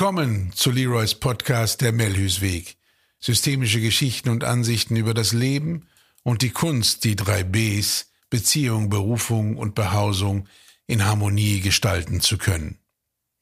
[0.00, 2.78] Willkommen zu Leroys Podcast Der Melhüsweg.
[3.18, 5.88] Systemische Geschichten und Ansichten über das Leben
[6.22, 10.48] und die Kunst, die drei Bs, Beziehung, Berufung und Behausung
[10.86, 12.78] in Harmonie gestalten zu können.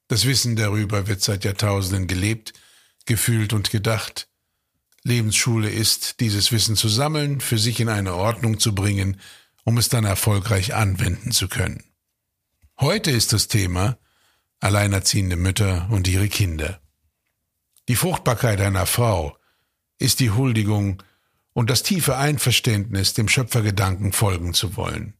[0.08, 2.54] Das Wissen darüber wird seit Jahrtausenden gelebt,
[3.04, 4.26] gefühlt und gedacht.
[5.04, 9.20] Lebensschule ist, dieses Wissen zu sammeln, für sich in eine Ordnung zu bringen,
[9.62, 11.84] um es dann erfolgreich anwenden zu können.
[12.80, 13.96] Heute ist das Thema
[14.60, 16.80] alleinerziehende Mütter und ihre Kinder.
[17.88, 19.36] Die Fruchtbarkeit einer Frau
[19.98, 21.02] ist die Huldigung
[21.52, 25.14] und das tiefe Einverständnis, dem Schöpfergedanken folgen zu wollen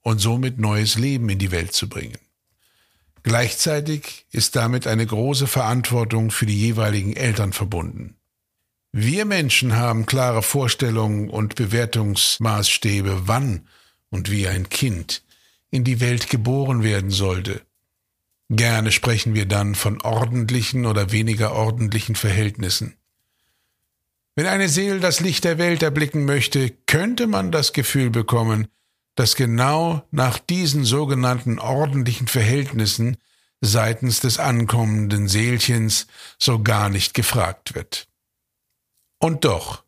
[0.00, 2.18] und somit neues Leben in die Welt zu bringen.
[3.22, 8.16] Gleichzeitig ist damit eine große Verantwortung für die jeweiligen Eltern verbunden.
[8.92, 13.68] Wir Menschen haben klare Vorstellungen und Bewertungsmaßstäbe, wann
[14.08, 15.22] und wie ein Kind
[15.70, 17.60] in die Welt geboren werden sollte
[18.52, 22.96] Gerne sprechen wir dann von ordentlichen oder weniger ordentlichen Verhältnissen.
[24.34, 28.66] Wenn eine Seele das Licht der Welt erblicken möchte, könnte man das Gefühl bekommen,
[29.14, 33.18] dass genau nach diesen sogenannten ordentlichen Verhältnissen
[33.60, 38.08] seitens des ankommenden Seelchens so gar nicht gefragt wird.
[39.20, 39.84] Und doch,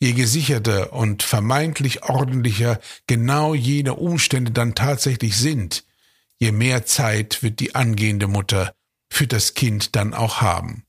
[0.00, 5.84] je gesicherter und vermeintlich ordentlicher genau jene Umstände dann tatsächlich sind,
[6.38, 8.74] je mehr Zeit wird die angehende Mutter
[9.10, 10.84] für das Kind dann auch haben.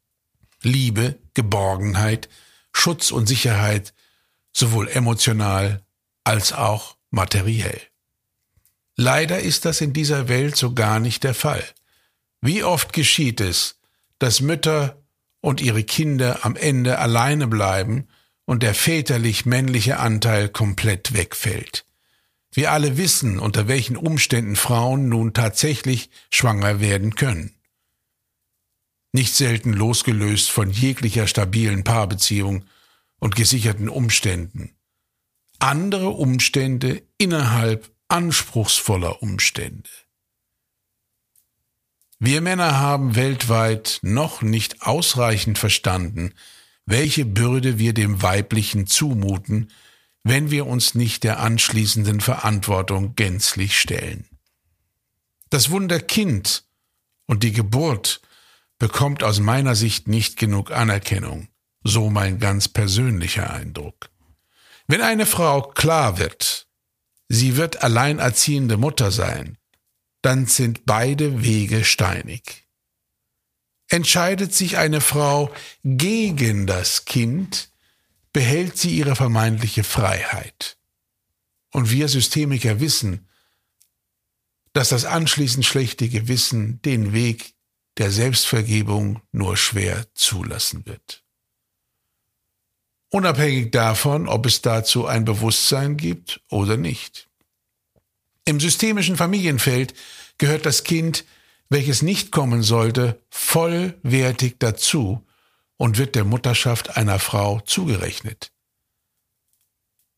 [0.62, 2.30] Liebe, Geborgenheit,
[2.74, 3.94] Schutz und Sicherheit,
[4.52, 5.84] sowohl emotional
[6.24, 7.82] als auch materiell.
[8.96, 11.64] Leider ist das in dieser Welt so gar nicht der Fall.
[12.42, 13.80] Wie oft geschieht es,
[14.20, 15.02] dass Mütter
[15.42, 18.08] und ihre Kinder am Ende alleine bleiben
[18.46, 21.86] und der väterlich männliche Anteil komplett wegfällt.
[22.60, 27.56] Wir alle wissen, unter welchen Umständen Frauen nun tatsächlich schwanger werden können.
[29.14, 32.66] Nicht selten losgelöst von jeglicher stabilen Paarbeziehung
[33.18, 34.76] und gesicherten Umständen.
[35.60, 39.90] Andere Umstände innerhalb anspruchsvoller Umstände.
[42.20, 46.34] Wir Männer haben weltweit noch nicht ausreichend verstanden,
[46.86, 49.72] welche Bürde wir dem Weiblichen zumuten,
[50.24, 54.28] wenn wir uns nicht der anschließenden Verantwortung gänzlich stellen.
[55.50, 56.64] Das Wunderkind
[57.26, 58.22] und die Geburt
[58.78, 61.48] bekommt aus meiner Sicht nicht genug Anerkennung,
[61.84, 64.10] so mein ganz persönlicher Eindruck.
[64.88, 66.68] Wenn eine Frau klar wird,
[67.28, 69.58] sie wird alleinerziehende Mutter sein,
[70.22, 72.68] dann sind beide Wege steinig.
[73.88, 75.52] Entscheidet sich eine Frau
[75.84, 77.70] gegen das Kind,
[78.34, 80.78] behält sie ihre vermeintliche Freiheit.
[81.72, 83.28] Und wir Systemiker wissen,
[84.74, 87.54] dass das anschließend schlechte Gewissen den Weg
[87.98, 91.24] der Selbstvergebung nur schwer zulassen wird.
[93.10, 97.28] Unabhängig davon, ob es dazu ein Bewusstsein gibt oder nicht.
[98.46, 99.94] Im systemischen Familienfeld
[100.38, 101.26] gehört das Kind,
[101.70, 105.26] welches nicht kommen sollte, vollwertig dazu
[105.80, 108.52] und wird der Mutterschaft einer Frau zugerechnet.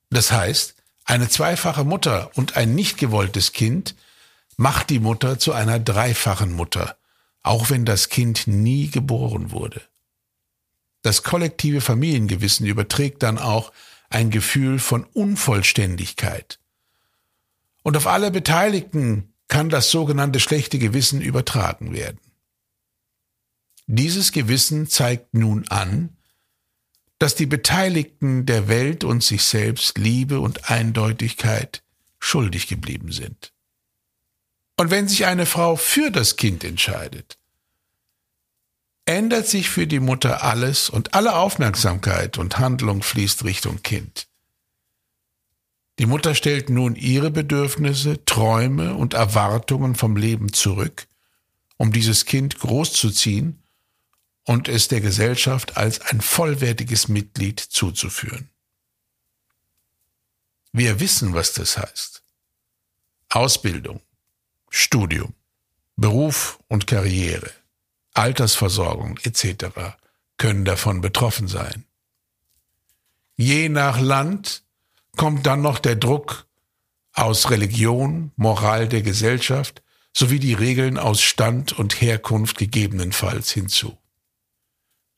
[0.09, 3.95] Das heißt, eine zweifache Mutter und ein nicht gewolltes Kind
[4.57, 6.97] macht die Mutter zu einer dreifachen Mutter,
[7.44, 9.83] auch wenn das Kind nie geboren wurde.
[11.03, 13.72] Das kollektive Familiengewissen überträgt dann auch
[14.09, 16.59] ein Gefühl von Unvollständigkeit.
[17.83, 22.19] Und auf alle Beteiligten kann das sogenannte schlechte Gewissen übertragen werden.
[23.88, 26.16] Dieses Gewissen zeigt nun an,
[27.19, 31.84] dass die Beteiligten der Welt und sich selbst Liebe und Eindeutigkeit
[32.20, 33.53] schuldig geblieben sind.
[34.78, 37.38] Und wenn sich eine Frau für das Kind entscheidet,
[39.06, 44.28] ändert sich für die Mutter alles und alle Aufmerksamkeit und Handlung fließt Richtung Kind.
[46.00, 51.05] Die Mutter stellt nun ihre Bedürfnisse, Träume und Erwartungen vom Leben zurück,
[51.78, 53.60] um dieses Kind großzuziehen
[54.46, 58.49] und es der Gesellschaft als ein vollwertiges Mitglied zuzuführen.
[60.72, 62.23] Wir wissen, was das heißt.
[63.29, 64.02] Ausbildung,
[64.70, 65.34] Studium,
[65.96, 67.52] Beruf und Karriere,
[68.14, 69.96] Altersversorgung etc.
[70.38, 71.85] können davon betroffen sein.
[73.35, 74.64] Je nach Land
[75.17, 76.47] kommt dann noch der Druck
[77.14, 79.82] aus Religion, Moral der Gesellschaft
[80.14, 83.97] sowie die Regeln aus Stand und Herkunft gegebenenfalls hinzu.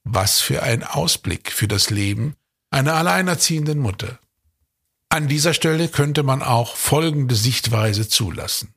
[0.04, 2.36] Was für ein Ausblick für das Leben
[2.70, 4.20] einer alleinerziehenden Mutter.
[5.08, 8.74] An dieser Stelle könnte man auch folgende Sichtweise zulassen.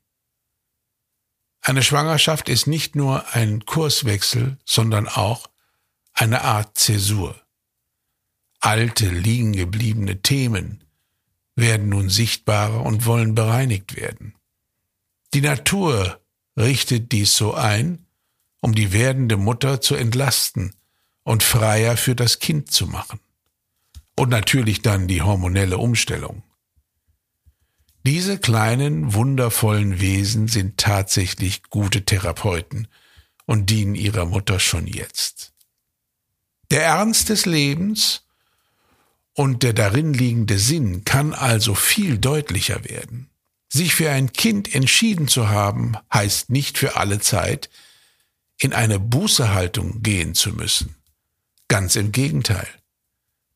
[1.63, 5.49] Eine Schwangerschaft ist nicht nur ein Kurswechsel, sondern auch
[6.13, 7.41] eine Art Zäsur.
[8.61, 10.85] Alte, liegen gebliebene Themen
[11.55, 14.35] werden nun sichtbarer und wollen bereinigt werden.
[15.33, 16.21] Die Natur
[16.57, 18.07] richtet dies so ein,
[18.61, 20.75] um die werdende Mutter zu entlasten
[21.27, 23.19] und freier für das Kind zu machen.
[24.17, 26.45] Und natürlich dann die hormonelle Umstellung.
[28.05, 32.87] Diese kleinen, wundervollen Wesen sind tatsächlich gute Therapeuten
[33.45, 35.53] und dienen ihrer Mutter schon jetzt.
[36.71, 38.23] Der Ernst des Lebens
[39.35, 43.31] und der darin liegende Sinn kann also viel deutlicher werden.
[43.69, 47.69] Sich für ein Kind entschieden zu haben, heißt nicht für alle Zeit
[48.59, 50.95] in eine Bußehaltung gehen zu müssen.
[51.69, 52.69] Ganz im Gegenteil.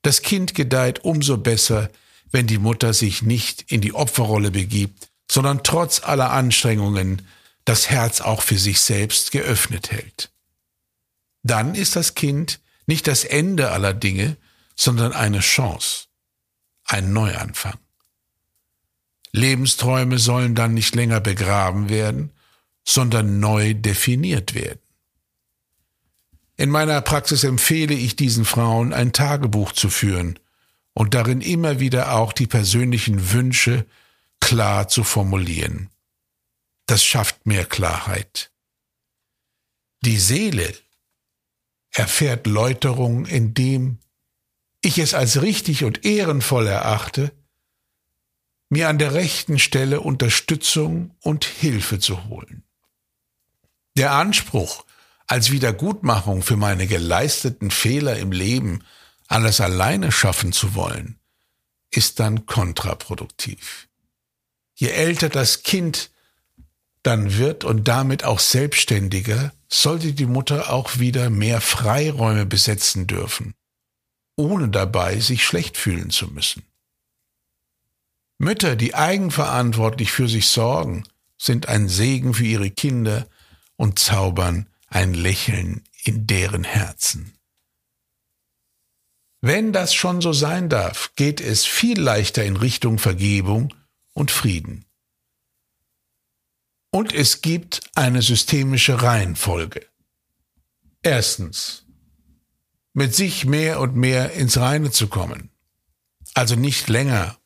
[0.02, 1.90] Das Kind gedeiht umso besser,
[2.32, 7.22] wenn die Mutter sich nicht in die Opferrolle begibt, sondern trotz aller Anstrengungen
[7.64, 10.30] das Herz auch für sich selbst geöffnet hält.
[11.42, 14.36] Dann ist das Kind nicht das Ende aller Dinge,
[14.74, 16.06] sondern eine Chance,
[16.84, 17.78] ein Neuanfang.
[19.32, 22.32] Lebensträume sollen dann nicht länger begraben werden,
[22.84, 24.80] sondern neu definiert werden.
[26.60, 30.38] In meiner Praxis empfehle ich diesen Frauen, ein Tagebuch zu führen
[30.92, 33.86] und darin immer wieder auch die persönlichen Wünsche
[34.40, 35.88] klar zu formulieren.
[36.84, 38.52] Das schafft mehr Klarheit.
[40.02, 40.76] Die Seele
[41.92, 43.96] erfährt Läuterung, indem
[44.82, 47.32] ich es als richtig und ehrenvoll erachte,
[48.68, 52.64] mir an der rechten Stelle Unterstützung und Hilfe zu holen.
[53.96, 54.84] Der Anspruch,
[55.30, 58.82] als Wiedergutmachung für meine geleisteten Fehler im Leben
[59.28, 61.20] alles alleine schaffen zu wollen,
[61.92, 63.86] ist dann kontraproduktiv.
[64.74, 66.10] Je älter das Kind
[67.04, 73.54] dann wird und damit auch selbstständiger, sollte die Mutter auch wieder mehr Freiräume besetzen dürfen,
[74.34, 76.64] ohne dabei sich schlecht fühlen zu müssen.
[78.38, 81.04] Mütter, die eigenverantwortlich für sich sorgen,
[81.38, 83.28] sind ein Segen für ihre Kinder
[83.76, 87.34] und zaubern ein Lächeln in deren Herzen.
[89.40, 93.75] Wenn das schon so sein darf, geht es viel leichter in Richtung Vergebung
[94.12, 94.84] und Frieden.
[96.90, 99.87] Und es gibt eine systemische Reihenfolge.
[101.02, 101.87] Erstens,
[102.92, 105.50] mit sich mehr und mehr ins Reine zu kommen.
[106.34, 107.38] Also nicht länger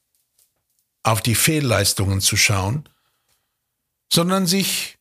[1.03, 2.89] auf die Fehlleistungen zu schauen,
[4.11, 4.94] sondern sich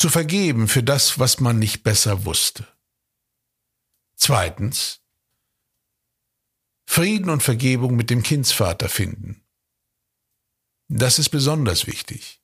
[0.00, 2.66] zu vergeben für das, was man nicht besser wusste.
[4.16, 5.02] Zweitens,
[6.86, 9.44] Frieden und Vergebung mit dem Kindsvater finden.
[10.88, 12.40] Das ist besonders wichtig.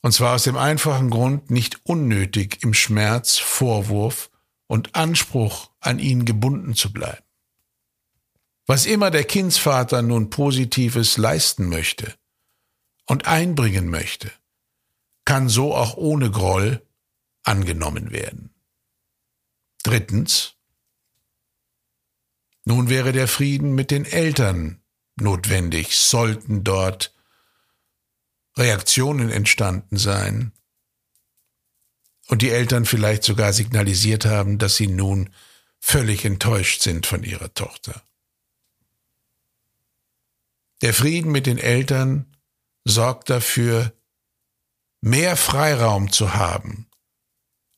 [0.00, 4.28] Und zwar aus dem einfachen Grund, nicht unnötig im Schmerz, Vorwurf
[4.66, 7.24] und Anspruch an ihn gebunden zu bleiben.
[8.66, 12.16] Was immer der Kindsvater nun Positives leisten möchte
[13.06, 14.32] und einbringen möchte,
[15.28, 16.82] kann so auch ohne Groll
[17.42, 18.48] angenommen werden.
[19.82, 20.54] Drittens,
[22.64, 24.80] nun wäre der Frieden mit den Eltern
[25.16, 27.14] notwendig, sollten dort
[28.56, 30.52] Reaktionen entstanden sein
[32.28, 35.28] und die Eltern vielleicht sogar signalisiert haben, dass sie nun
[35.78, 38.02] völlig enttäuscht sind von ihrer Tochter.
[40.80, 42.34] Der Frieden mit den Eltern
[42.86, 43.92] sorgt dafür,
[45.00, 46.88] mehr Freiraum zu haben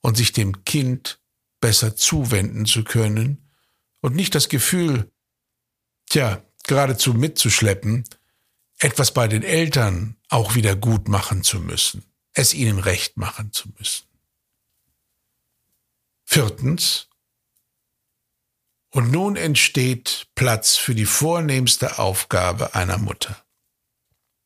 [0.00, 1.20] und sich dem Kind
[1.60, 3.50] besser zuwenden zu können
[4.00, 5.10] und nicht das Gefühl,
[6.08, 8.04] tja, geradezu mitzuschleppen,
[8.78, 13.68] etwas bei den Eltern auch wieder gut machen zu müssen, es ihnen recht machen zu
[13.78, 14.06] müssen.
[16.24, 17.08] Viertens,
[18.92, 23.44] und nun entsteht Platz für die vornehmste Aufgabe einer Mutter.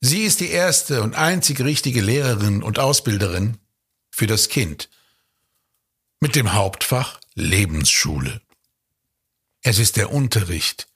[0.06, 3.56] Sie ist die erste und einzige richtige Lehrerin und Ausbilderin
[4.11, 4.90] für das Kind
[6.20, 8.42] mit dem Hauptfach Lebensschule.
[9.62, 10.88] Es ist der Unterricht,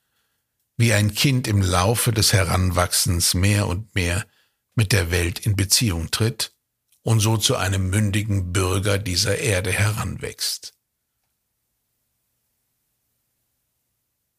[0.76, 4.26] wie ein Kind im Laufe des Heranwachsens mehr und mehr
[4.74, 6.52] mit der Welt in Beziehung tritt
[7.00, 10.74] und so zu einem mündigen Bürger dieser Erde heranwächst.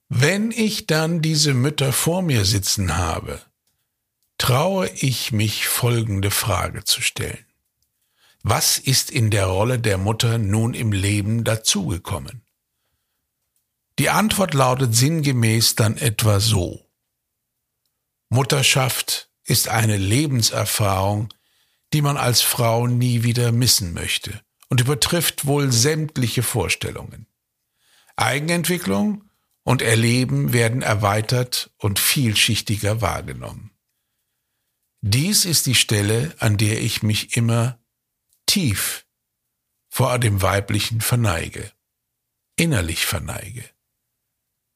[0.10, 3.49] Wenn ich dann diese Mütter vor mir sitzen habe,
[4.40, 7.46] traue ich mich folgende Frage zu stellen.
[8.42, 12.42] Was ist in der Rolle der Mutter nun im Leben dazugekommen?
[14.00, 16.90] Die Antwort lautet sinngemäß dann etwa so.
[18.30, 21.34] Mutterschaft ist eine Lebenserfahrung,
[21.92, 27.28] die man als Frau nie wieder missen möchte und übertrifft wohl sämtliche Vorstellungen.
[28.16, 29.26] Eigenentwicklung
[29.64, 33.72] und Erleben werden erweitert und vielschichtiger wahrgenommen.
[35.02, 37.80] Dies ist die Stelle, an der ich mich immer
[38.46, 39.06] tief
[39.90, 41.72] vor dem Weiblichen verneige,
[42.56, 43.64] innerlich verneige.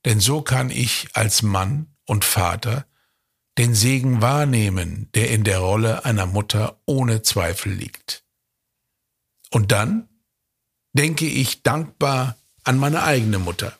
[0.05, 2.87] Denn so kann ich als Mann und Vater
[3.57, 8.23] den Segen wahrnehmen, der in der Rolle einer Mutter ohne Zweifel liegt.
[9.51, 10.09] Und dann
[10.93, 13.77] denke ich dankbar an meine eigene Mutter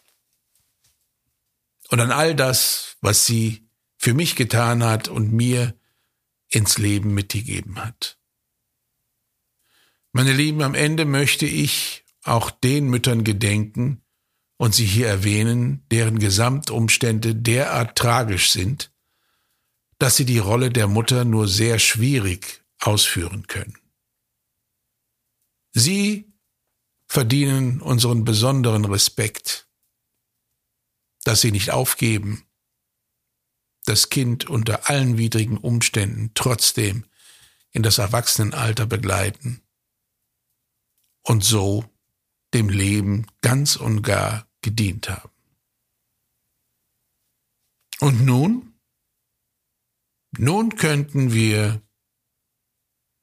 [1.90, 5.74] und an all das, was sie für mich getan hat und mir
[6.54, 8.20] ins Leben mitgegeben hat.
[10.12, 14.04] Meine Lieben, am Ende möchte ich auch den Müttern gedenken
[14.58, 18.94] und sie hier erwähnen, deren Gesamtumstände derart tragisch sind,
[19.98, 23.78] dass sie die Rolle der Mutter nur sehr schwierig ausführen können.
[25.72, 26.32] Sie
[27.08, 29.68] verdienen unseren besonderen Respekt,
[31.24, 32.46] dass sie nicht aufgeben,
[33.86, 37.06] das Kind unter allen widrigen Umständen trotzdem
[37.72, 39.62] in das Erwachsenenalter begleiten
[41.24, 41.86] und so
[42.54, 45.30] dem Leben ganz und gar gedient haben.
[48.00, 48.74] Und nun?
[50.38, 51.82] Nun könnten wir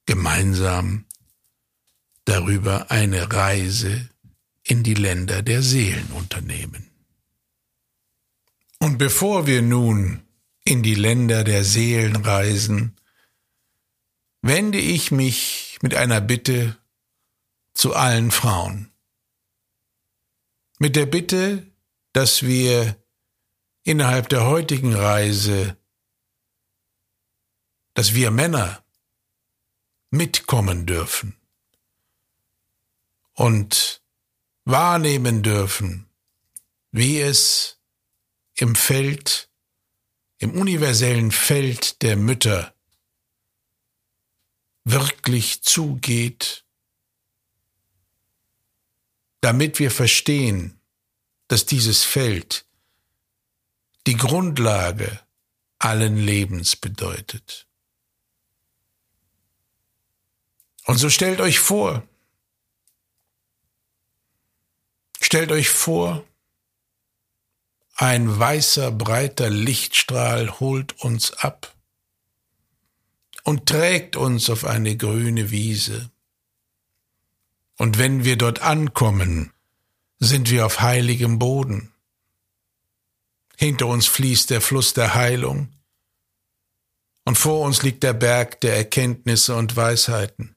[0.06, 1.06] gemeinsam
[2.24, 4.08] darüber eine Reise
[4.62, 6.90] in die Länder der Seelen unternehmen.
[8.78, 10.22] Und bevor wir nun
[10.64, 12.96] in die Länder der Seelen reisen,
[14.42, 16.76] wende ich mich mit einer Bitte
[17.74, 18.90] zu allen Frauen.
[20.78, 21.66] Mit der Bitte,
[22.12, 22.96] dass wir
[23.82, 25.76] innerhalb der heutigen Reise,
[27.94, 28.82] dass wir Männer
[30.10, 31.36] mitkommen dürfen
[33.34, 34.02] und
[34.64, 36.08] wahrnehmen dürfen,
[36.92, 37.78] wie es
[38.54, 39.49] im Feld,
[40.40, 42.74] im universellen Feld der Mütter
[44.84, 46.64] wirklich zugeht,
[49.42, 50.80] damit wir verstehen,
[51.48, 52.64] dass dieses Feld
[54.06, 55.20] die Grundlage
[55.78, 57.66] allen Lebens bedeutet.
[60.86, 62.02] Und so stellt euch vor,
[65.20, 66.24] stellt euch vor,
[68.00, 71.76] ein weißer, breiter Lichtstrahl holt uns ab
[73.44, 76.10] und trägt uns auf eine grüne Wiese.
[77.76, 79.52] Und wenn wir dort ankommen,
[80.18, 81.92] sind wir auf heiligem Boden.
[83.58, 85.68] Hinter uns fließt der Fluss der Heilung
[87.26, 90.56] und vor uns liegt der Berg der Erkenntnisse und Weisheiten.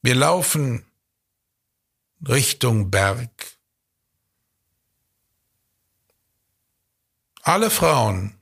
[0.00, 0.86] Wir laufen
[2.26, 3.55] Richtung Berg
[7.46, 8.36] Alle Frauen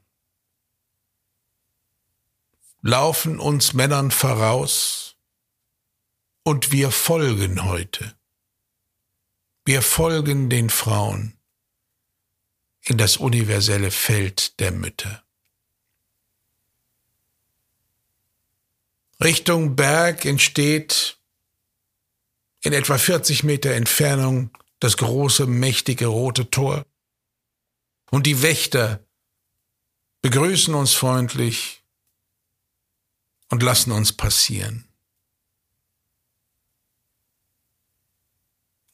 [2.81, 5.17] laufen uns Männern voraus
[6.43, 8.17] und wir folgen heute.
[9.67, 11.39] Wir folgen den Frauen
[12.81, 15.23] in das universelle Feld der Mütter.
[19.23, 21.19] Richtung Berg entsteht
[22.63, 24.49] in etwa 40 Meter Entfernung
[24.81, 26.87] das große, mächtige rote Tor.
[28.11, 29.05] Und die Wächter
[30.23, 31.85] begrüßen uns freundlich
[33.51, 34.89] und lassen uns passieren.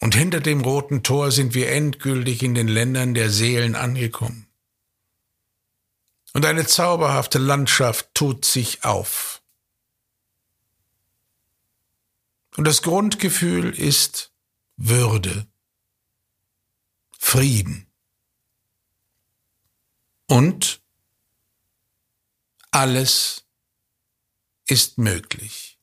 [0.00, 4.46] Und hinter dem roten Tor sind wir endgültig in den Ländern der Seelen angekommen.
[6.32, 9.42] Und eine zauberhafte Landschaft tut sich auf.
[12.56, 14.32] Und das Grundgefühl ist
[14.76, 15.46] Würde,
[17.18, 17.89] Frieden.
[20.30, 20.80] Und
[22.70, 23.44] alles
[24.66, 25.76] ist möglich.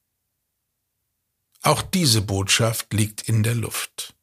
[1.63, 4.15] Auch diese Botschaft liegt in der Luft.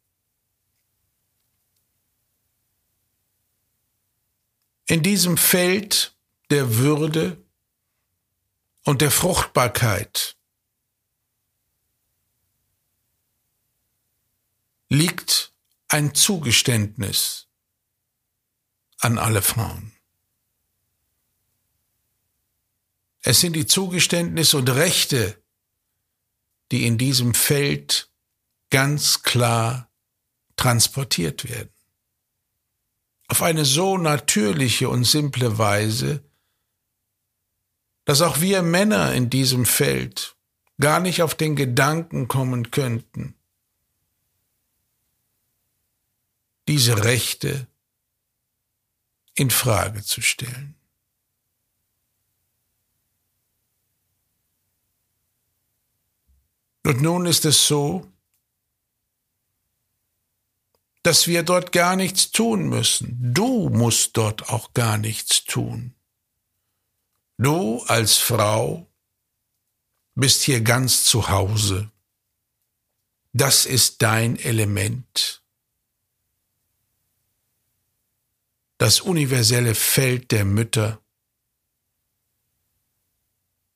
[4.86, 6.16] In diesem Feld
[6.48, 7.44] der Würde
[8.84, 10.38] und der Fruchtbarkeit
[14.88, 15.52] liegt
[15.88, 17.46] ein Zugeständnis
[19.00, 19.93] an alle Frauen.
[23.26, 25.42] Es sind die Zugeständnisse und Rechte,
[26.70, 28.10] die in diesem Feld
[28.68, 29.90] ganz klar
[30.56, 31.72] transportiert werden.
[33.28, 36.22] Auf eine so natürliche und simple Weise,
[38.04, 40.36] dass auch wir Männer in diesem Feld
[40.78, 43.36] gar nicht auf den Gedanken kommen könnten,
[46.68, 47.68] diese Rechte
[49.34, 50.76] in Frage zu stellen.
[56.84, 58.06] Und nun ist es so,
[61.02, 63.34] dass wir dort gar nichts tun müssen.
[63.34, 65.94] Du musst dort auch gar nichts tun.
[67.36, 68.86] Du als Frau
[70.14, 71.90] bist hier ganz zu Hause.
[73.32, 75.42] Das ist dein Element.
[78.78, 81.02] Das universelle Feld der Mütter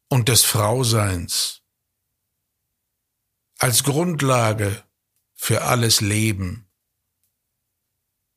[0.09, 1.58] und des Frauseins
[3.59, 4.85] als Grundlage
[5.35, 6.67] für alles Leben,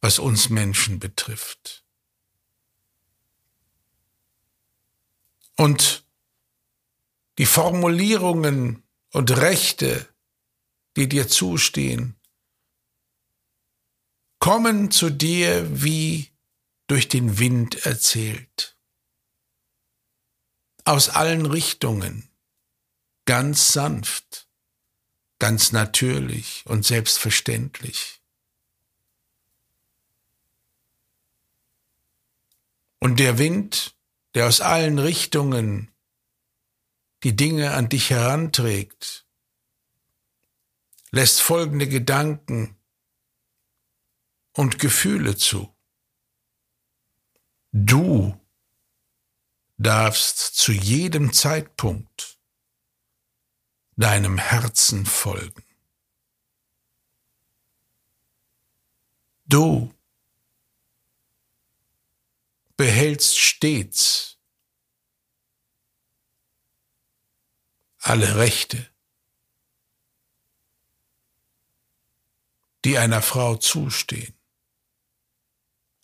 [0.01, 1.85] was uns Menschen betrifft.
[5.55, 6.03] Und
[7.37, 10.07] die Formulierungen und Rechte,
[10.95, 12.19] die dir zustehen,
[14.39, 16.31] kommen zu dir wie
[16.87, 18.75] durch den Wind erzählt.
[20.83, 22.27] Aus allen Richtungen,
[23.25, 24.47] ganz sanft,
[25.41, 28.21] ganz natürlich und selbstverständlich.
[32.99, 33.95] Und der Wind,
[34.35, 35.91] der aus allen Richtungen
[37.23, 39.25] die Dinge an dich heranträgt,
[41.09, 42.77] lässt folgende Gedanken
[44.53, 45.75] und Gefühle zu.
[47.71, 48.39] Du
[49.77, 52.30] darfst zu jedem Zeitpunkt
[53.95, 55.63] deinem Herzen folgen.
[59.45, 59.93] Du
[62.77, 64.37] behältst stets
[67.99, 68.89] alle Rechte,
[72.83, 74.33] die einer Frau zustehen,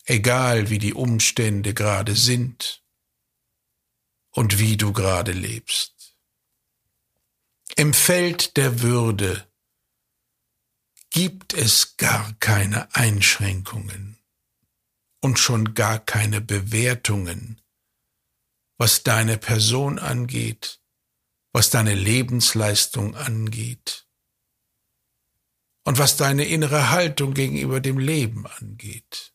[0.05, 2.83] egal wie die Umstände gerade sind
[4.29, 5.96] und wie du gerade lebst.
[7.75, 9.47] Im Feld der Würde
[11.09, 14.17] gibt es gar keine Einschränkungen
[15.21, 17.61] und schon gar keine Bewertungen,
[18.77, 20.81] was deine Person angeht,
[21.51, 24.07] was deine Lebensleistung angeht
[25.83, 29.33] und was deine innere Haltung gegenüber dem Leben angeht.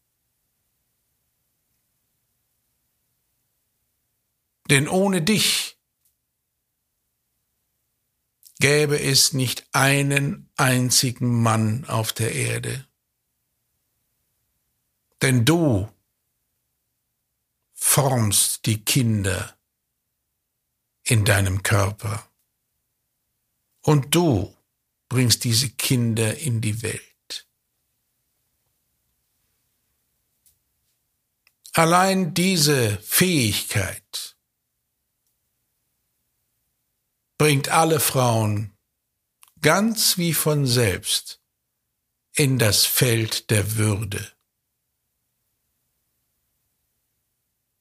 [4.71, 5.79] Denn ohne dich
[8.63, 12.87] gäbe es nicht einen einzigen Mann auf der Erde.
[15.21, 15.93] Denn du
[17.73, 19.59] formst die Kinder
[21.03, 22.25] in deinem Körper.
[23.81, 24.57] Und du
[25.09, 27.49] bringst diese Kinder in die Welt.
[31.73, 34.32] Allein diese Fähigkeit
[37.39, 38.73] bringt alle Frauen
[39.61, 41.41] ganz wie von selbst
[42.35, 44.33] in das Feld der Würde.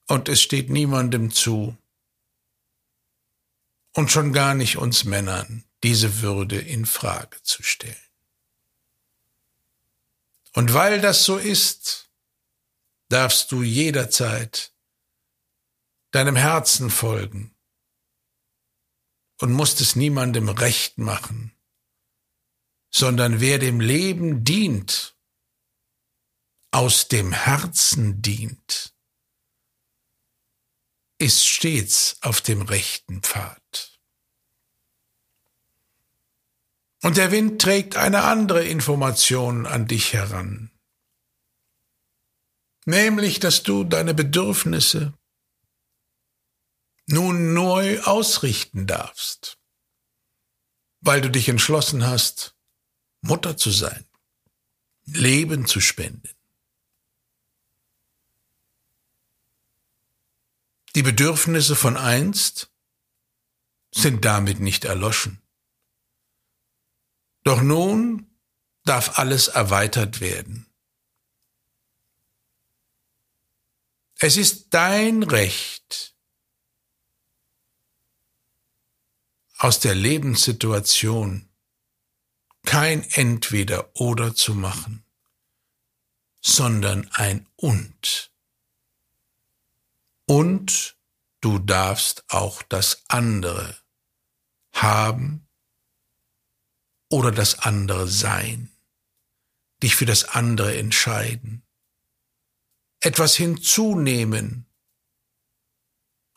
[0.06, 1.76] Und es steht niemandem zu,
[3.94, 7.96] und schon gar nicht uns Männern, diese Würde in Frage zu stellen.
[10.54, 12.10] Und weil das so ist,
[13.08, 14.72] darfst du jederzeit
[16.10, 17.51] deinem Herzen folgen
[19.42, 21.52] und musst es niemandem recht machen,
[22.90, 25.16] sondern wer dem Leben dient,
[26.70, 28.94] aus dem Herzen dient,
[31.18, 33.98] ist stets auf dem rechten Pfad.
[37.02, 40.70] Und der Wind trägt eine andere Information an dich heran,
[42.84, 45.14] nämlich dass du deine Bedürfnisse,
[47.12, 49.58] nun neu ausrichten darfst,
[51.00, 52.56] weil du dich entschlossen hast,
[53.20, 54.06] Mutter zu sein,
[55.04, 56.34] Leben zu spenden.
[60.94, 62.70] Die Bedürfnisse von einst
[63.94, 65.40] sind damit nicht erloschen.
[67.44, 68.26] Doch nun
[68.84, 70.66] darf alles erweitert werden.
[74.18, 76.11] Es ist dein Recht,
[79.62, 81.48] aus der Lebenssituation
[82.64, 85.04] kein Entweder oder zu machen,
[86.40, 88.32] sondern ein Und.
[90.26, 90.96] Und
[91.40, 93.76] du darfst auch das andere
[94.72, 95.46] haben
[97.08, 98.68] oder das andere sein,
[99.80, 101.62] dich für das andere entscheiden,
[102.98, 104.66] etwas hinzunehmen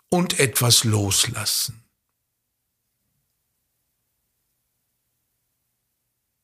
[0.09, 1.84] und etwas loslassen.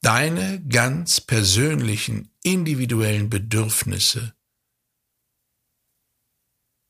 [0.02, 4.34] Deine ganz persönlichen, individuellen Bedürfnisse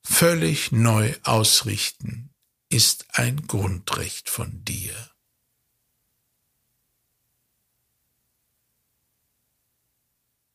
[0.04, 2.34] völlig neu ausrichten,
[2.70, 4.94] ist ein Grundrecht von dir.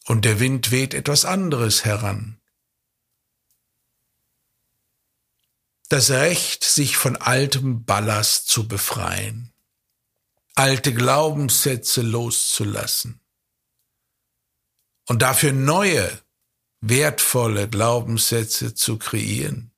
[0.05, 2.41] Und der Wind weht etwas anderes heran.
[5.89, 9.53] Das Recht, sich von altem Ballast zu befreien,
[10.57, 13.21] alte Glaubenssätze loszulassen
[15.07, 16.23] und dafür neue,
[16.81, 19.75] wertvolle Glaubenssätze zu kreieren,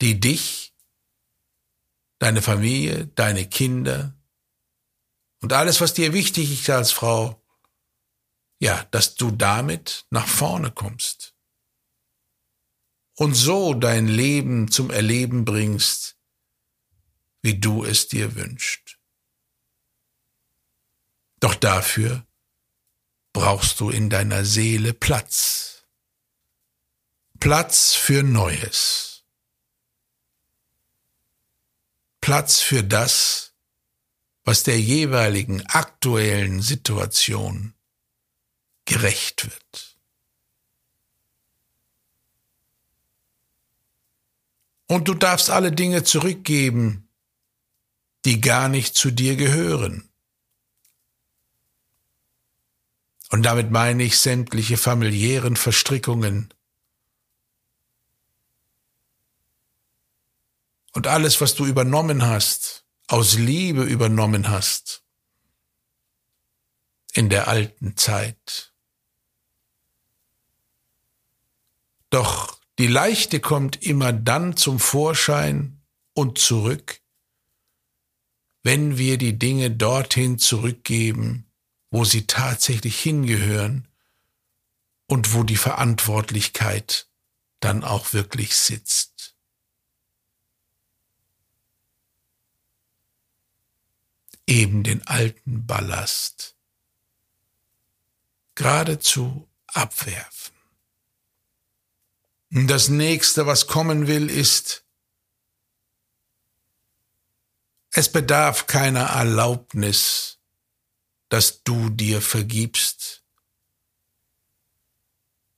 [0.00, 0.74] die dich,
[2.20, 4.16] deine Familie, deine Kinder
[5.40, 7.44] und alles, was dir wichtig ist als Frau,
[8.60, 11.34] ja, dass du damit nach vorne kommst
[13.16, 16.16] und so dein Leben zum Erleben bringst,
[17.42, 19.01] wie du es dir wünschst.
[21.42, 22.24] Doch dafür
[23.32, 25.82] brauchst du in deiner Seele Platz.
[27.40, 29.24] Platz für Neues.
[32.20, 33.54] Platz für das,
[34.44, 37.74] was der jeweiligen aktuellen Situation
[38.84, 39.98] gerecht wird.
[44.86, 47.08] Und du darfst alle Dinge zurückgeben,
[48.24, 50.11] die gar nicht zu dir gehören.
[53.32, 56.52] Und damit meine ich sämtliche familiären Verstrickungen,
[60.92, 65.02] und alles, was du übernommen hast, aus Liebe übernommen hast,
[67.14, 68.74] in der alten Zeit.
[72.10, 75.80] Doch die Leichte kommt immer dann zum Vorschein
[76.12, 77.00] und zurück,
[78.62, 81.51] wenn wir die Dinge dorthin zurückgeben,
[81.92, 83.86] wo sie tatsächlich hingehören
[85.06, 87.06] und wo die Verantwortlichkeit
[87.60, 89.12] dann auch wirklich sitzt.
[94.52, 96.56] eben den alten Ballast
[98.54, 100.54] geradezu abwerfen.
[102.50, 104.84] Das nächste, was kommen will, ist,
[107.92, 110.38] es bedarf keiner Erlaubnis,
[111.32, 113.22] dass du dir vergibst.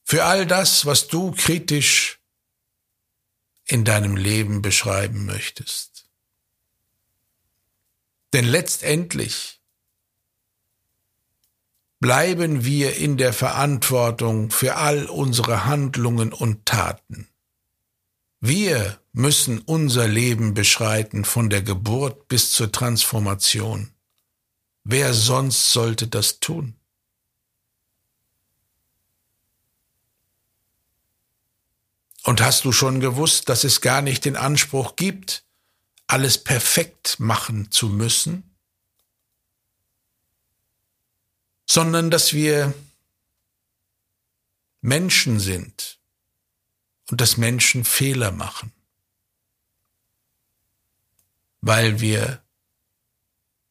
[0.05, 2.21] Für all das, was du kritisch
[3.67, 6.07] in deinem Leben beschreiben möchtest.
[8.33, 9.61] Denn letztendlich
[11.99, 17.29] bleiben wir in der Verantwortung für all unsere Handlungen und Taten.
[18.39, 23.94] Wir müssen unser Leben beschreiten von der Geburt bis zur Transformation.
[24.85, 26.77] Wer sonst sollte das tun?
[32.23, 35.45] Und hast du schon gewusst, dass es gar nicht den Anspruch gibt,
[36.07, 38.55] alles perfekt machen zu müssen,
[41.67, 42.75] sondern dass wir
[44.83, 45.99] Menschen sind
[47.11, 48.73] und dass Menschen Fehler machen,
[51.63, 52.44] weil wir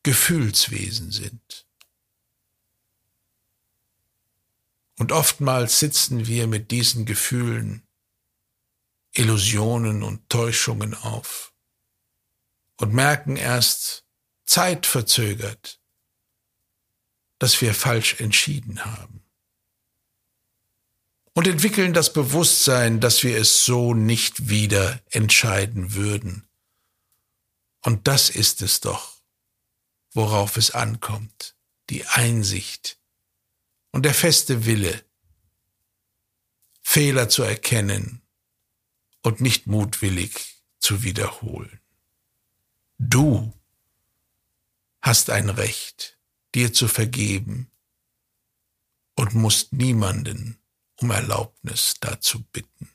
[0.03, 1.65] Gefühlswesen sind.
[4.99, 7.87] Und oftmals sitzen wir mit diesen Gefühlen,
[9.13, 11.53] Illusionen und Täuschungen auf
[12.77, 14.05] und merken erst
[14.45, 15.79] zeitverzögert,
[17.39, 19.23] dass wir falsch entschieden haben.
[21.33, 26.47] Und entwickeln das Bewusstsein, dass wir es so nicht wieder entscheiden würden.
[27.81, 29.12] Und das ist es doch,
[30.13, 31.55] worauf es ankommt,
[31.89, 32.99] die Einsicht
[33.91, 35.03] und der feste Wille,
[36.81, 38.21] Fehler zu erkennen
[39.21, 41.79] und nicht mutwillig zu wiederholen.
[42.97, 43.53] Du
[45.01, 46.17] hast ein Recht,
[46.55, 47.71] dir zu vergeben
[49.15, 50.59] und musst niemanden
[50.97, 52.89] um Erlaubnis dazu bitten.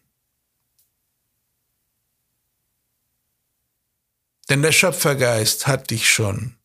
[4.49, 6.58] Denn der Schöpfergeist hat dich schon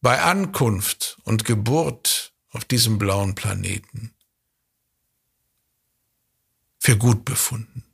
[0.00, 4.14] bei Ankunft und Geburt auf diesem blauen Planeten
[6.78, 7.84] für gut befunden.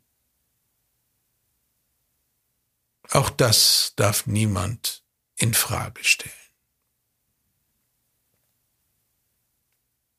[3.11, 5.03] Auch das darf niemand
[5.37, 6.33] in Frage stellen.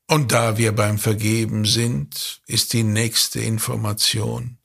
[0.08, 4.58] Und da wir beim Vergeben sind, ist die nächste Information,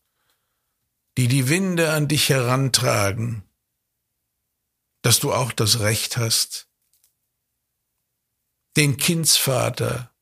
[1.18, 3.44] die die Winde an dich herantragen,
[5.02, 6.68] dass du auch das Recht hast,
[8.78, 10.14] den Kindsvater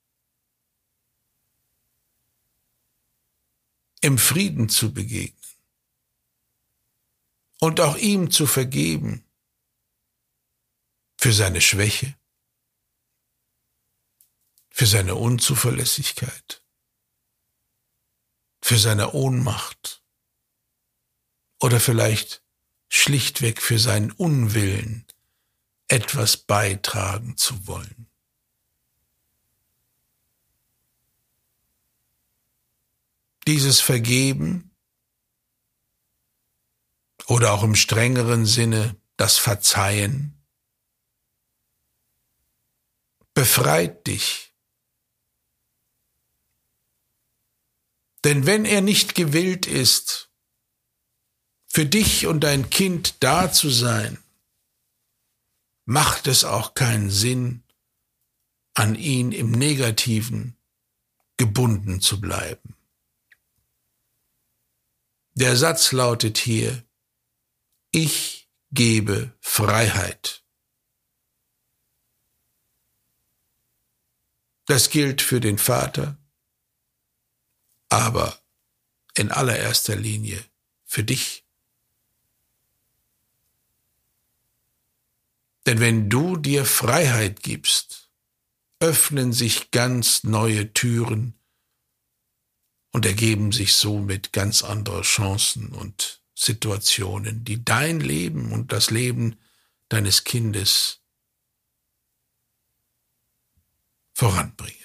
[4.01, 5.39] im Frieden zu begegnen
[7.59, 9.23] und auch ihm zu vergeben
[11.17, 12.15] für seine Schwäche,
[14.69, 16.63] für seine Unzuverlässigkeit,
[18.61, 20.01] für seine Ohnmacht
[21.59, 22.41] oder vielleicht
[22.87, 25.05] schlichtweg für seinen Unwillen,
[25.87, 28.08] etwas beitragen zu wollen.
[33.49, 34.75] Dieses Vergeben
[37.25, 40.45] oder auch im strengeren Sinne das Verzeihen
[43.33, 44.53] befreit dich
[48.23, 50.29] Denn wenn er nicht gewillt ist,
[51.65, 54.21] für dich und dein Kind da zu sein,
[55.85, 57.63] macht es auch keinen Sinn,
[58.75, 60.55] an ihn im Negativen
[61.37, 62.75] gebunden zu bleiben.
[65.39, 66.83] Der Satz lautet hier,
[67.91, 70.43] ich gebe Freiheit.
[74.65, 76.17] Das gilt für den Vater,
[77.87, 78.37] aber
[79.13, 80.43] in allererster Linie
[80.83, 81.45] für dich.
[85.65, 88.11] Denn wenn du dir Freiheit gibst,
[88.81, 91.38] öffnen sich ganz neue Türen
[92.91, 99.37] und ergeben sich somit ganz andere Chancen und Situationen, die dein Leben und das Leben
[99.89, 101.01] deines Kindes
[104.13, 104.79] voranbringen.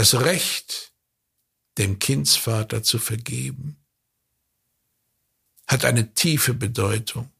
[0.00, 0.94] das Recht,
[1.76, 3.76] dem Kindsvater zu vergeben,
[5.66, 7.30] hat eine tiefe Bedeutung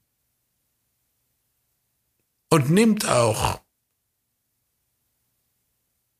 [2.51, 3.63] und nimmt auch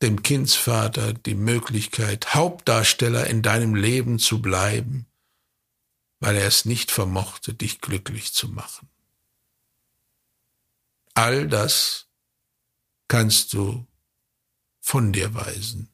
[0.01, 5.05] dem Kindsvater die Möglichkeit, Hauptdarsteller in deinem Leben zu bleiben,
[6.19, 8.89] weil er es nicht vermochte, dich glücklich zu machen.
[11.13, 12.07] All das
[13.07, 13.85] kannst du
[14.79, 15.91] von dir weisen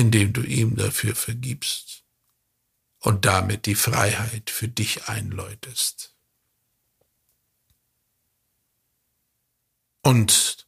[0.00, 2.04] indem du ihm dafür vergibst
[3.00, 6.14] und damit die Freiheit für dich einläutest.
[10.02, 10.66] Und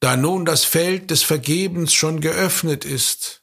[0.00, 3.42] da nun das Feld des Vergebens schon geöffnet ist,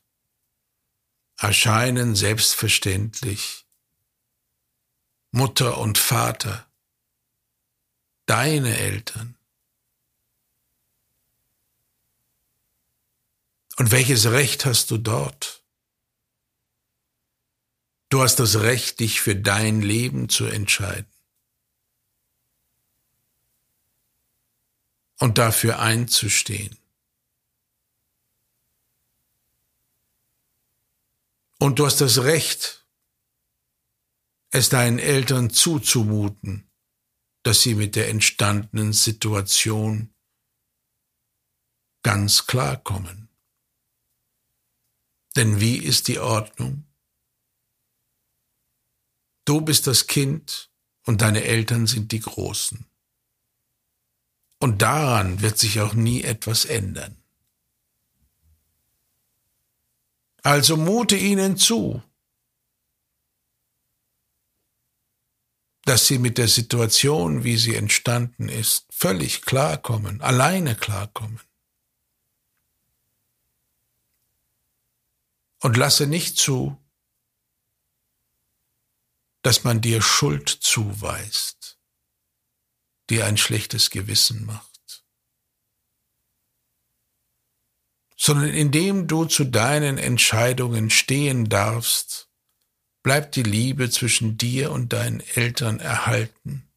[1.38, 3.66] erscheinen selbstverständlich
[5.32, 6.68] Mutter und Vater,
[8.28, 9.36] deine Eltern,
[13.78, 15.64] Und welches Recht hast du dort?
[18.10, 21.13] Du hast das Recht, dich für dein Leben zu entscheiden.
[25.24, 26.78] Und dafür einzustehen.
[31.60, 32.86] Und du hast das Recht,
[34.52, 36.70] es deinen Eltern zuzumuten,
[37.44, 40.14] dass sie mit der entstandenen Situation
[42.02, 43.30] ganz klarkommen.
[45.38, 46.86] Denn wie ist die Ordnung?
[49.46, 50.70] Du bist das Kind
[51.06, 52.86] und deine Eltern sind die Großen.
[54.64, 57.22] Und daran wird sich auch nie etwas ändern.
[60.42, 62.02] Also mute ihnen zu,
[65.84, 71.42] dass sie mit der Situation, wie sie entstanden ist, völlig klarkommen, alleine klarkommen.
[75.60, 76.82] Und lasse nicht zu,
[79.42, 81.63] dass man dir Schuld zuweist,
[83.10, 85.04] dir ein schlechtes Gewissen macht,
[88.16, 92.30] sondern indem du zu deinen Entscheidungen stehen darfst,
[93.04, 96.70] bleibt die Liebe zwischen dir und deinen Eltern erhalten.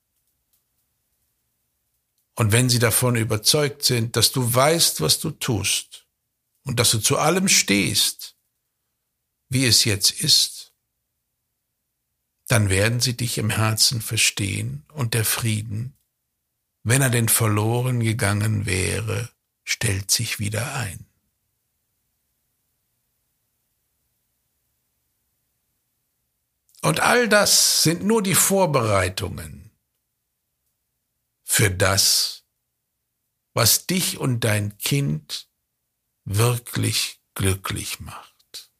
[2.35, 6.07] Und wenn sie davon überzeugt sind, dass du weißt, was du tust
[6.65, 8.37] und dass du zu allem stehst,
[9.49, 10.75] wie es jetzt ist,
[12.49, 15.96] dann werden sie dich im Herzen verstehen und der Frieden,
[16.87, 19.29] wenn er denn verloren gegangen wäre,
[19.65, 21.05] stellt sich wieder ein.
[26.83, 29.73] Und all das sind nur die Vorbereitungen
[31.43, 32.45] für das,
[33.53, 35.49] was dich und dein Kind
[36.25, 38.71] wirklich glücklich macht.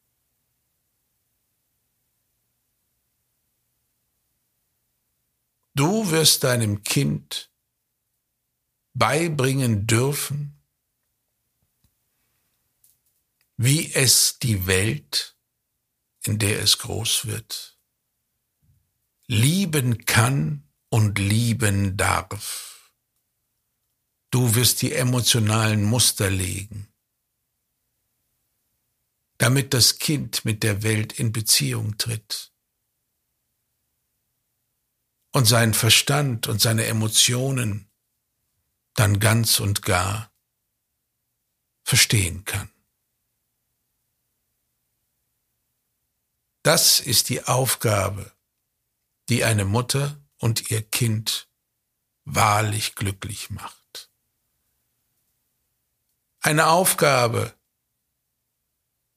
[5.75, 7.51] Du wirst deinem Kind
[8.97, 10.61] beibringen dürfen,
[13.57, 15.37] wie es die Welt,
[16.23, 17.79] in der es groß wird,
[19.27, 22.91] lieben kann und lieben darf.
[24.31, 26.93] Du wirst die emotionalen Muster legen,
[29.37, 32.51] damit das Kind mit der Welt in Beziehung tritt
[35.31, 37.86] und sein Verstand und seine Emotionen
[38.97, 40.29] dann ganz und gar
[41.83, 42.69] verstehen kann.
[46.63, 48.37] Das ist die Aufgabe
[49.29, 51.49] die eine Mutter und ihr Kind
[52.23, 54.11] wahrlich glücklich macht.
[56.39, 57.53] Eine Aufgabe,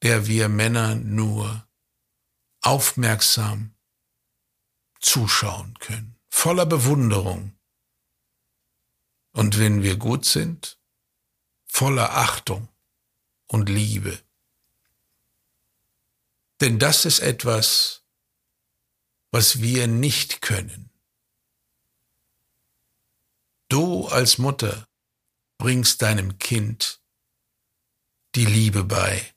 [0.01, 1.67] der wir Männer nur
[2.61, 3.75] aufmerksam
[4.99, 7.57] zuschauen können, voller Bewunderung.
[9.31, 10.77] Und wenn wir gut sind,
[11.65, 12.67] voller Achtung
[13.47, 14.19] und Liebe.
[16.59, 18.03] Denn das ist etwas,
[19.31, 20.89] was wir nicht können.
[23.69, 24.87] Du als Mutter
[25.57, 27.01] bringst deinem Kind
[28.35, 29.33] die Liebe bei,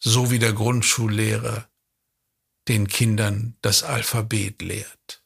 [0.00, 1.70] so wie der Grundschullehrer
[2.68, 5.22] den Kindern das Alphabet lehrt.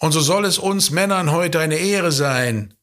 [0.00, 2.74] Und so soll es uns Männern heute eine Ehre sein,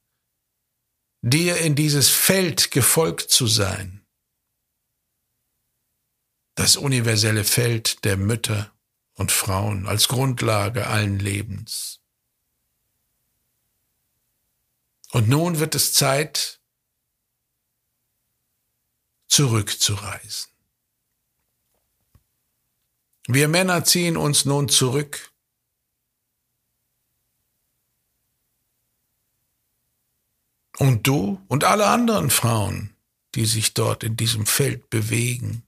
[1.21, 3.97] dir in dieses Feld gefolgt zu sein
[6.57, 8.73] das universelle Feld der Mütter
[9.13, 12.01] und Frauen als Grundlage allen Lebens.
[15.11, 16.59] Und nun wird es Zeit,
[19.27, 20.51] zurückzureisen.
[23.27, 25.31] Wir Männer ziehen uns nun zurück.
[30.77, 32.95] Und du und alle anderen Frauen,
[33.35, 35.67] die sich dort in diesem Feld bewegen,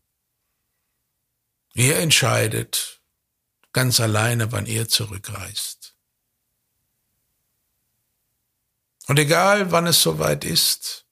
[1.80, 3.02] Ihr entscheidet
[3.72, 5.96] ganz alleine, wann ihr zurückreist.
[9.08, 11.06] Und egal, wann es soweit ist,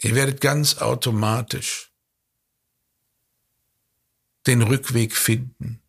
[0.00, 1.92] ihr werdet ganz automatisch
[4.48, 5.80] den Rückweg finden,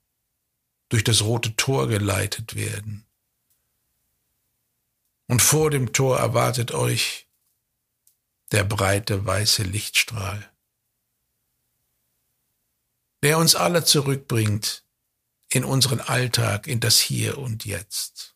[0.90, 3.06] durch das rote Tor geleitet werden.
[5.30, 7.30] Und vor dem Tor erwartet euch
[8.52, 10.52] der breite weiße Lichtstrahl
[13.22, 14.84] der uns alle zurückbringt
[15.50, 18.36] in unseren Alltag, in das Hier und Jetzt.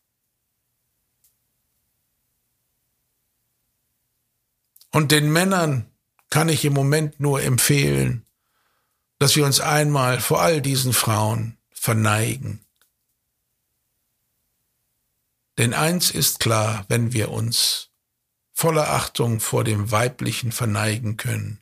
[4.90, 5.90] Und den Männern
[6.30, 8.26] kann ich im Moment nur empfehlen,
[9.18, 12.63] dass wir uns einmal vor all diesen Frauen verneigen.
[15.58, 17.90] Denn eins ist klar, wenn wir uns
[18.52, 21.60] voller Achtung vor dem Weiblichen verneigen können,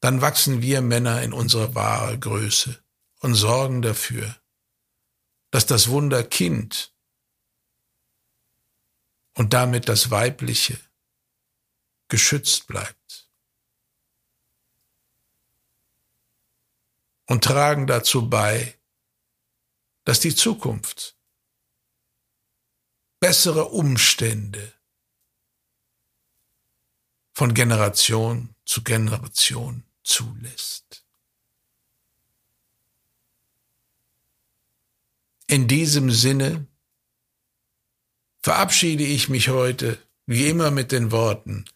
[0.00, 2.82] dann wachsen wir Männer in unsere wahre Größe
[3.20, 4.40] und sorgen dafür,
[5.50, 6.94] dass das Wunder Kind
[9.34, 10.80] und damit das Weibliche
[12.08, 13.30] geschützt bleibt.
[17.26, 18.76] Und tragen dazu bei,
[20.04, 21.19] dass die Zukunft
[23.30, 24.72] bessere Umstände
[27.32, 31.04] von Generation zu Generation zulässt.
[35.46, 36.66] In diesem Sinne
[38.42, 41.66] verabschiede ich mich heute wie immer mit den Worten,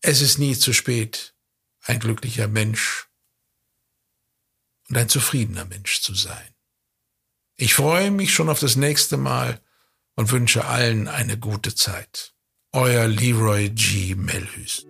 [0.00, 1.34] es ist nie zu spät,
[1.82, 3.08] ein glücklicher Mensch
[4.88, 6.54] und ein zufriedener Mensch zu sein.
[7.56, 9.60] Ich freue mich schon auf das nächste Mal
[10.16, 12.34] und wünsche allen eine gute Zeit.
[12.72, 14.14] Euer Leroy G.
[14.14, 14.86] Melhus.